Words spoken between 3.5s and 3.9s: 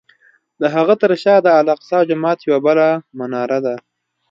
ده.